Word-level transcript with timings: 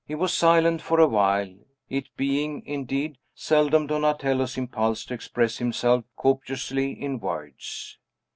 He 0.07 0.15
was 0.15 0.33
silent 0.33 0.81
for 0.81 0.99
a 0.99 1.07
while; 1.07 1.53
it 1.87 2.07
being, 2.17 2.65
indeed, 2.65 3.19
seldom 3.35 3.85
Donatello's 3.85 4.57
impulse 4.57 5.05
to 5.05 5.13
express 5.13 5.59
himself 5.59 6.05
copiously 6.17 6.99
in 6.99 7.19
words. 7.19 7.99